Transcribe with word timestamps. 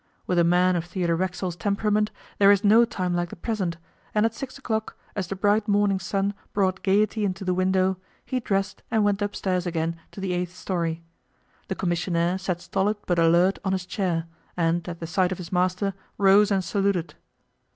With 0.25 0.39
a 0.39 0.43
man 0.43 0.75
of 0.75 0.85
Theodore 0.85 1.15
Racksole's 1.15 1.55
temperament 1.55 2.09
there 2.39 2.49
is 2.51 2.63
no 2.63 2.85
time 2.85 3.13
like 3.13 3.29
the 3.29 3.35
present, 3.35 3.77
and 4.15 4.25
at 4.25 4.33
six 4.33 4.57
o'clock, 4.57 4.97
as 5.15 5.27
the 5.27 5.35
bright 5.35 5.67
morning 5.67 5.99
sun 5.99 6.33
brought 6.53 6.81
gaiety 6.81 7.23
into 7.23 7.45
the 7.45 7.53
window, 7.53 7.97
he 8.25 8.39
dressed 8.39 8.81
and 8.89 9.03
went 9.03 9.21
upstairs 9.21 9.67
again 9.67 9.97
to 10.11 10.19
the 10.19 10.33
eighth 10.33 10.55
storey. 10.55 11.03
The 11.67 11.75
commissionaire 11.75 12.39
sat 12.39 12.61
stolid, 12.61 12.97
but 13.05 13.19
alert 13.19 13.59
on 13.63 13.73
his 13.73 13.85
chair, 13.85 14.25
and, 14.57 14.89
at 14.89 14.99
the 15.01 15.05
sight 15.05 15.31
of 15.31 15.37
his 15.37 15.51
master, 15.51 15.93
rose 16.17 16.49
and 16.49 16.63
saluted. 16.63 17.13